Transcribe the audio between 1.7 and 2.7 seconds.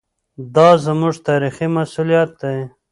مسوولیت دی.